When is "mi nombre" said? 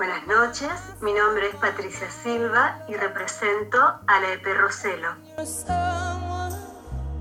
1.02-1.48